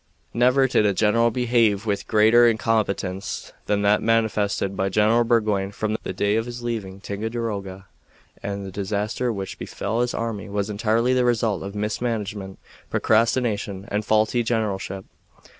Never 0.33 0.67
did 0.67 0.83
a 0.83 0.95
general 0.95 1.29
behave 1.29 1.85
with 1.85 2.07
greater 2.07 2.47
incompetence 2.47 3.53
than 3.67 3.83
that 3.83 4.01
manifested 4.01 4.75
by 4.75 4.89
General 4.89 5.23
Burgoyne 5.23 5.69
from 5.69 5.95
the 6.01 6.11
day 6.11 6.37
of 6.37 6.47
his 6.47 6.63
leaving 6.63 6.99
Ticonderoga, 7.01 7.85
and 8.41 8.65
the 8.65 8.71
disaster 8.71 9.31
which 9.31 9.59
befell 9.59 10.01
his 10.01 10.15
army 10.15 10.49
was 10.49 10.71
entirely 10.71 11.13
the 11.13 11.23
result 11.23 11.61
of 11.61 11.75
mismanagement, 11.75 12.57
procrastination, 12.89 13.85
and 13.89 14.03
faulty 14.03 14.41
generalship. 14.41 15.05